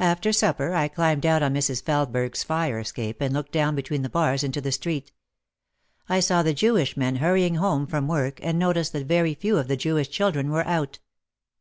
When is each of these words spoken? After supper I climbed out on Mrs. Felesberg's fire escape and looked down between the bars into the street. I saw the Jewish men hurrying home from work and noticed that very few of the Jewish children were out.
After 0.00 0.32
supper 0.32 0.74
I 0.74 0.88
climbed 0.88 1.24
out 1.24 1.40
on 1.40 1.54
Mrs. 1.54 1.84
Felesberg's 1.84 2.42
fire 2.42 2.80
escape 2.80 3.20
and 3.20 3.32
looked 3.32 3.52
down 3.52 3.76
between 3.76 4.02
the 4.02 4.08
bars 4.08 4.42
into 4.42 4.60
the 4.60 4.72
street. 4.72 5.12
I 6.08 6.18
saw 6.18 6.42
the 6.42 6.52
Jewish 6.52 6.96
men 6.96 7.14
hurrying 7.22 7.54
home 7.54 7.86
from 7.86 8.08
work 8.08 8.40
and 8.42 8.58
noticed 8.58 8.92
that 8.94 9.06
very 9.06 9.34
few 9.34 9.58
of 9.58 9.68
the 9.68 9.76
Jewish 9.76 10.08
children 10.10 10.50
were 10.50 10.66
out. 10.66 10.98